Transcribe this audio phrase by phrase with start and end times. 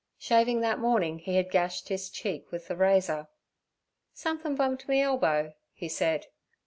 [0.17, 3.27] Shaving that morning he had gashed his cheek with the razor.
[4.15, 6.25] 'Somethin' bumped me elbow' he said.